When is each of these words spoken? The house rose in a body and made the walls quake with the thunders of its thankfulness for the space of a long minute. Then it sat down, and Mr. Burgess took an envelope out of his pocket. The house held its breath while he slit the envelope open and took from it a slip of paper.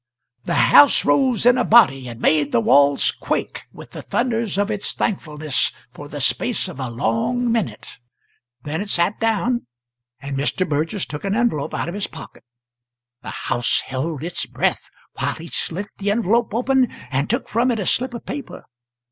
The 0.45 0.55
house 0.55 1.05
rose 1.05 1.45
in 1.45 1.59
a 1.59 1.63
body 1.63 2.07
and 2.07 2.19
made 2.19 2.51
the 2.51 2.59
walls 2.59 3.11
quake 3.11 3.61
with 3.71 3.91
the 3.91 4.01
thunders 4.01 4.57
of 4.57 4.71
its 4.71 4.95
thankfulness 4.95 5.71
for 5.91 6.07
the 6.09 6.19
space 6.19 6.67
of 6.67 6.79
a 6.79 6.89
long 6.89 7.51
minute. 7.51 7.99
Then 8.63 8.81
it 8.81 8.89
sat 8.89 9.19
down, 9.19 9.67
and 10.19 10.35
Mr. 10.35 10.67
Burgess 10.67 11.05
took 11.05 11.23
an 11.23 11.35
envelope 11.35 11.75
out 11.75 11.87
of 11.87 11.93
his 11.93 12.07
pocket. 12.07 12.43
The 13.21 13.29
house 13.29 13.81
held 13.81 14.23
its 14.23 14.47
breath 14.47 14.89
while 15.19 15.35
he 15.35 15.45
slit 15.45 15.89
the 15.99 16.09
envelope 16.09 16.51
open 16.51 16.89
and 17.11 17.29
took 17.29 17.47
from 17.47 17.69
it 17.69 17.79
a 17.79 17.85
slip 17.85 18.15
of 18.15 18.25
paper. 18.25 18.65